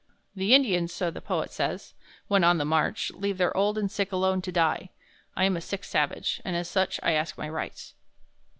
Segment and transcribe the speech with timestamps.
[0.33, 1.93] The Indians, so the poet says,
[2.27, 4.89] when on the march, leave their old and sick alone to die.
[5.35, 7.93] I am a sick savage, and as such, I ask my rights."